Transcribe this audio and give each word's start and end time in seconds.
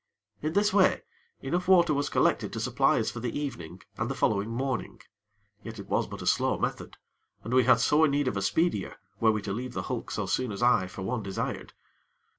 In 0.41 0.53
this 0.53 0.73
way, 0.73 1.03
enough 1.43 1.67
water 1.67 1.93
was 1.93 2.09
collected 2.09 2.51
to 2.53 2.59
supply 2.59 2.97
us 2.99 3.11
for 3.11 3.19
the 3.19 3.39
evening 3.39 3.83
and 3.99 4.09
the 4.09 4.15
following 4.15 4.49
morning; 4.49 4.99
yet 5.61 5.77
it 5.77 5.89
was 5.89 6.07
but 6.07 6.23
a 6.23 6.25
slow 6.25 6.57
method, 6.57 6.97
and 7.43 7.53
we 7.53 7.65
had 7.65 7.79
sore 7.79 8.07
need 8.07 8.27
of 8.27 8.35
a 8.35 8.41
speedier, 8.41 8.95
were 9.19 9.31
we 9.31 9.43
to 9.43 9.53
leave 9.53 9.73
the 9.73 9.83
hulk 9.93 10.09
so 10.09 10.25
soon 10.25 10.51
as 10.51 10.63
I, 10.63 10.87
for 10.87 11.03
one, 11.03 11.21
desired. 11.21 11.73